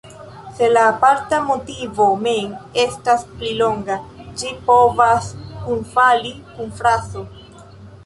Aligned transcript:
Se 0.57 0.67
la 0.75 0.85
aparta 0.93 1.41
motivo 1.49 2.07
mem 2.29 2.57
estas 2.85 3.27
pli 3.35 3.53
longa, 3.61 4.01
ĝi 4.41 4.57
povas 4.73 5.31
kunfali 5.69 6.37
kun 6.51 6.77
frazo. 6.83 7.29